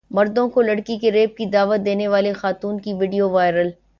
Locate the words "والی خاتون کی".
2.07-2.93